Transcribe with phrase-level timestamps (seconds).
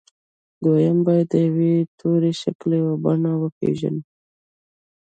[0.63, 4.01] دويم بايد د يوه توري شکل او بڼه وپېژنو.